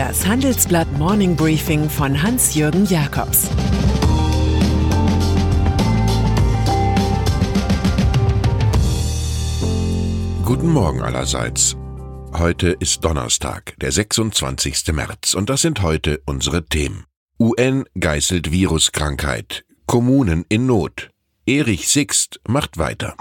[0.00, 3.50] Das Handelsblatt Morning Briefing von Hans-Jürgen Jakobs
[10.42, 11.76] Guten Morgen allerseits.
[12.32, 14.94] Heute ist Donnerstag, der 26.
[14.94, 17.04] März, und das sind heute unsere Themen.
[17.38, 19.66] UN geißelt Viruskrankheit.
[19.84, 21.10] Kommunen in Not.
[21.44, 23.16] Erich Sixt macht weiter.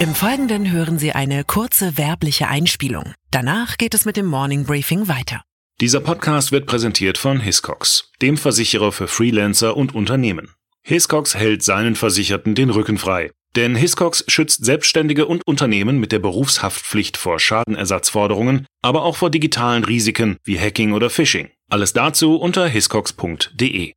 [0.00, 3.12] Im Folgenden hören Sie eine kurze werbliche Einspielung.
[3.30, 5.42] Danach geht es mit dem Morning Briefing weiter.
[5.82, 10.54] Dieser Podcast wird präsentiert von Hiscox, dem Versicherer für Freelancer und Unternehmen.
[10.82, 13.30] Hiscox hält seinen Versicherten den Rücken frei.
[13.56, 19.84] Denn Hiscox schützt Selbstständige und Unternehmen mit der Berufshaftpflicht vor Schadenersatzforderungen, aber auch vor digitalen
[19.84, 21.50] Risiken wie Hacking oder Phishing.
[21.68, 23.92] Alles dazu unter hiscox.de.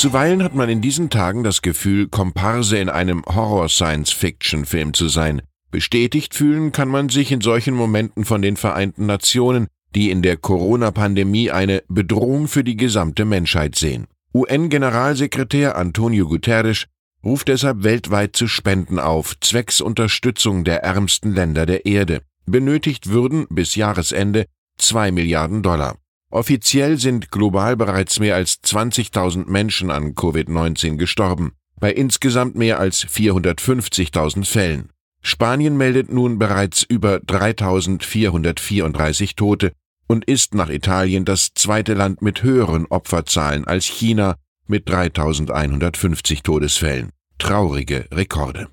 [0.00, 5.42] Zuweilen hat man in diesen Tagen das Gefühl, Komparse in einem Horror-Science-Fiction-Film zu sein.
[5.70, 10.38] Bestätigt fühlen kann man sich in solchen Momenten von den Vereinten Nationen, die in der
[10.38, 14.06] Corona-Pandemie eine Bedrohung für die gesamte Menschheit sehen.
[14.32, 16.86] UN-Generalsekretär Antonio Guterres
[17.22, 22.22] ruft deshalb weltweit zu Spenden auf, zwecks Unterstützung der ärmsten Länder der Erde.
[22.46, 24.46] Benötigt würden bis Jahresende
[24.78, 25.98] zwei Milliarden Dollar.
[26.30, 33.04] Offiziell sind global bereits mehr als 20.000 Menschen an Covid-19 gestorben, bei insgesamt mehr als
[33.04, 34.90] 450.000 Fällen.
[35.22, 39.72] Spanien meldet nun bereits über 3.434 Tote
[40.06, 44.36] und ist nach Italien das zweite Land mit höheren Opferzahlen als China
[44.66, 47.10] mit 3.150 Todesfällen.
[47.38, 48.68] Traurige Rekorde.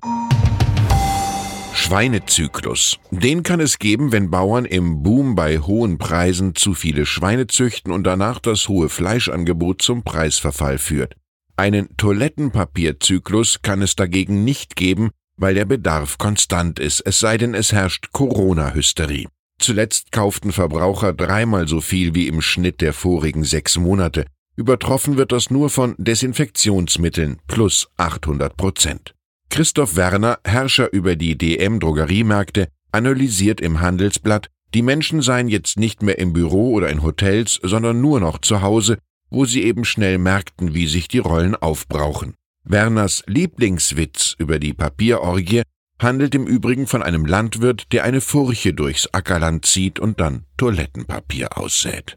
[1.78, 2.98] Schweinezyklus.
[3.10, 7.92] Den kann es geben, wenn Bauern im Boom bei hohen Preisen zu viele Schweine züchten
[7.92, 11.14] und danach das hohe Fleischangebot zum Preisverfall führt.
[11.56, 17.54] Einen Toilettenpapierzyklus kann es dagegen nicht geben, weil der Bedarf konstant ist, es sei denn
[17.54, 19.28] es herrscht Corona-Hysterie.
[19.58, 24.26] Zuletzt kauften Verbraucher dreimal so viel wie im Schnitt der vorigen sechs Monate.
[24.56, 29.14] Übertroffen wird das nur von Desinfektionsmitteln plus 800 Prozent.
[29.58, 36.20] Christoph Werner, Herrscher über die DM-Drogeriemärkte, analysiert im Handelsblatt, die Menschen seien jetzt nicht mehr
[36.20, 38.98] im Büro oder in Hotels, sondern nur noch zu Hause,
[39.30, 42.34] wo sie eben schnell merkten, wie sich die Rollen aufbrauchen.
[42.62, 45.62] Werners Lieblingswitz über die Papierorgie
[46.00, 51.58] handelt im Übrigen von einem Landwirt, der eine Furche durchs Ackerland zieht und dann Toilettenpapier
[51.58, 52.14] aussät.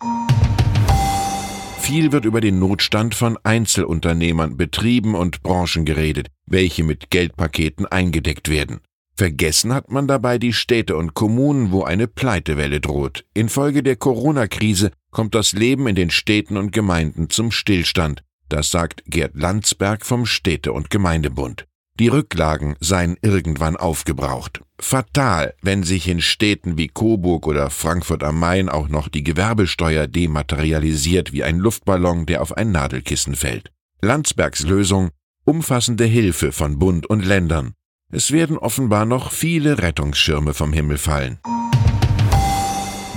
[1.80, 8.50] Viel wird über den Notstand von Einzelunternehmern, Betrieben und Branchen geredet, welche mit Geldpaketen eingedeckt
[8.50, 8.82] werden.
[9.16, 13.26] Vergessen hat man dabei die Städte und Kommunen, wo eine Pleitewelle droht.
[13.34, 18.24] Infolge der Corona-Krise kommt das Leben in den Städten und Gemeinden zum Stillstand.
[18.50, 21.68] Das sagt Gerd Landsberg vom Städte- und Gemeindebund.
[22.00, 24.62] Die Rücklagen seien irgendwann aufgebraucht.
[24.80, 30.08] Fatal, wenn sich in Städten wie Coburg oder Frankfurt am Main auch noch die Gewerbesteuer
[30.08, 33.72] dematerialisiert wie ein Luftballon, der auf ein Nadelkissen fällt.
[34.02, 35.12] Landsbergs Lösung
[35.46, 37.74] umfassende Hilfe von Bund und Ländern.
[38.12, 41.40] Es werden offenbar noch viele Rettungsschirme vom Himmel fallen.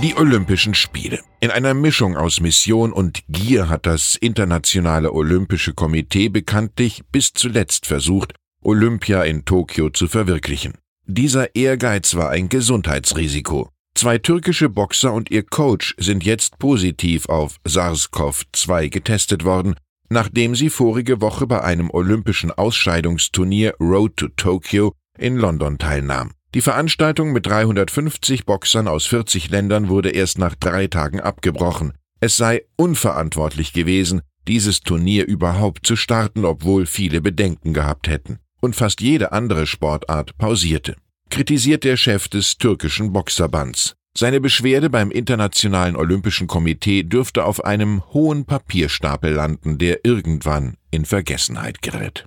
[0.03, 1.21] Die Olympischen Spiele.
[1.41, 7.87] In einer Mischung aus Mission und Gier hat das Internationale Olympische Komitee bekanntlich bis zuletzt
[7.87, 10.75] versucht, Olympia in Tokio zu verwirklichen.
[11.07, 13.71] Dieser Ehrgeiz war ein Gesundheitsrisiko.
[13.95, 19.77] Zwei türkische Boxer und ihr Coach sind jetzt positiv auf SARS-CoV-2 getestet worden,
[20.09, 26.33] nachdem sie vorige Woche bei einem olympischen Ausscheidungsturnier Road to Tokyo in London teilnahm.
[26.55, 31.95] Die Veranstaltung mit 350 Boxern aus 40 Ländern wurde erst nach drei Tagen abgebrochen.
[32.21, 38.77] Es sei unverantwortlich gewesen, dieses Turnier überhaupt zu starten, obwohl viele Bedenken gehabt hätten und
[38.77, 40.97] fast jede andere Sportart pausierte.
[41.29, 43.97] Kritisiert der Chef des türkischen Boxerbands.
[44.17, 51.05] Seine Beschwerde beim Internationalen Olympischen Komitee dürfte auf einem hohen Papierstapel landen, der irgendwann in
[51.05, 52.25] Vergessenheit gerät.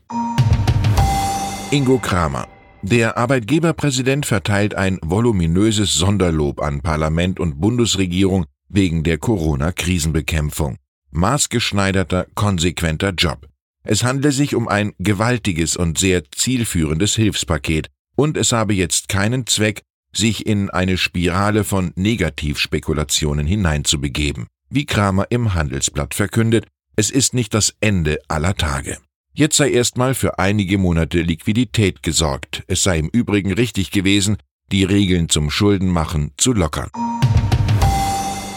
[1.72, 2.50] Ingo Kramer.
[2.82, 10.76] Der Arbeitgeberpräsident verteilt ein voluminöses Sonderlob an Parlament und Bundesregierung wegen der Corona-Krisenbekämpfung.
[11.12, 13.48] Maßgeschneiderter, konsequenter Job.
[13.86, 17.88] Es handle sich um ein gewaltiges und sehr zielführendes Hilfspaket,
[18.18, 19.84] und es habe jetzt keinen Zweck,
[20.18, 24.48] sich in eine Spirale von Negativspekulationen hineinzubegeben.
[24.70, 26.66] Wie Kramer im Handelsblatt verkündet,
[26.96, 28.98] es ist nicht das Ende aller Tage.
[29.34, 32.64] Jetzt sei erstmal für einige Monate Liquidität gesorgt.
[32.68, 34.38] Es sei im Übrigen richtig gewesen,
[34.72, 36.90] die Regeln zum Schuldenmachen zu lockern.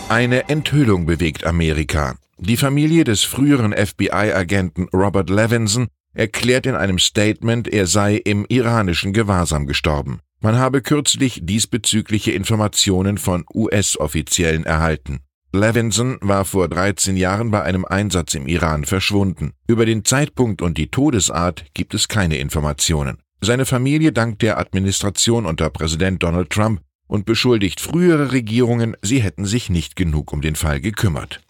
[0.08, 2.16] Eine Enthüllung bewegt Amerika.
[2.38, 9.12] Die Familie des früheren FBI-Agenten Robert Levinson erklärt in einem Statement, er sei im iranischen
[9.12, 10.20] Gewahrsam gestorben.
[10.42, 15.20] Man habe kürzlich diesbezügliche Informationen von US-Offiziellen erhalten.
[15.52, 19.52] Levinson war vor 13 Jahren bei einem Einsatz im Iran verschwunden.
[19.66, 23.18] Über den Zeitpunkt und die Todesart gibt es keine Informationen.
[23.42, 29.44] Seine Familie dankt der Administration unter Präsident Donald Trump und beschuldigt frühere Regierungen, sie hätten
[29.44, 31.42] sich nicht genug um den Fall gekümmert.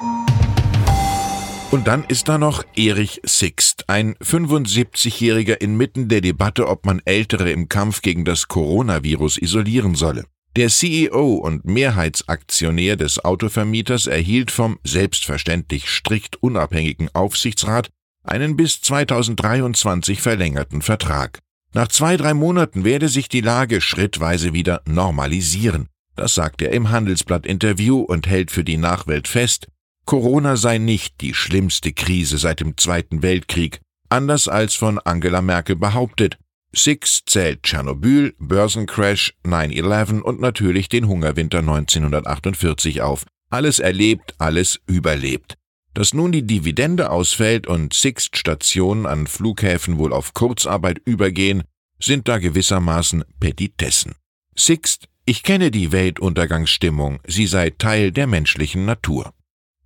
[1.70, 7.50] Und dann ist da noch Erich Sixt, ein 75-Jähriger inmitten der Debatte, ob man Ältere
[7.50, 10.26] im Kampf gegen das Coronavirus isolieren solle.
[10.54, 17.90] Der CEO und Mehrheitsaktionär des Autovermieters erhielt vom selbstverständlich strikt unabhängigen Aufsichtsrat
[18.22, 21.40] einen bis 2023 verlängerten Vertrag.
[21.72, 25.88] Nach zwei, drei Monaten werde sich die Lage schrittweise wieder normalisieren.
[26.14, 29.66] Das sagt er im Handelsblatt-Interview und hält für die Nachwelt fest,
[30.10, 35.76] Corona sei nicht die schlimmste Krise seit dem Zweiten Weltkrieg, anders als von Angela Merkel
[35.76, 36.36] behauptet,
[36.74, 43.24] Six zählt Tschernobyl, Börsencrash, 9-11 und natürlich den Hungerwinter 1948 auf.
[43.50, 45.54] Alles erlebt, alles überlebt.
[45.94, 51.62] Dass nun die Dividende ausfällt und Sixt-Stationen an Flughäfen wohl auf Kurzarbeit übergehen,
[52.00, 54.16] sind da gewissermaßen Petitessen.
[54.56, 59.32] Sixt, ich kenne die Weltuntergangsstimmung, sie sei Teil der menschlichen Natur.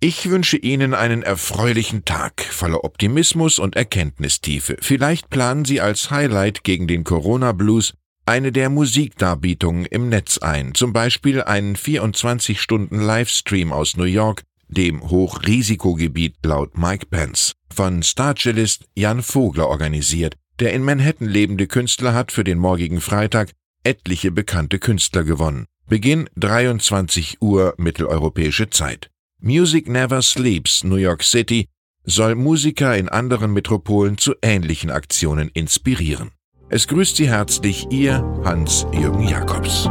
[0.07, 4.77] Ich wünsche Ihnen einen erfreulichen Tag voller Optimismus und Erkenntnistiefe.
[4.79, 10.75] Vielleicht planen Sie als Highlight gegen den Corona Blues eine der Musikdarbietungen im Netz ein,
[10.75, 19.23] zum Beispiel einen 24-Stunden-Livestream aus New York, dem Hochrisikogebiet laut Mike Pence, von Starcellist Jan
[19.23, 20.35] Vogler organisiert.
[20.59, 23.53] Der in Manhattan lebende Künstler hat für den morgigen Freitag
[23.83, 25.65] etliche bekannte Künstler gewonnen.
[25.87, 29.09] Beginn 23 Uhr mitteleuropäische Zeit.
[29.47, 31.67] Music Never Sleeps New York City
[32.03, 36.31] soll Musiker in anderen Metropolen zu ähnlichen Aktionen inspirieren.
[36.69, 39.87] Es grüßt Sie herzlich Ihr Hans-Jürgen Jakobs.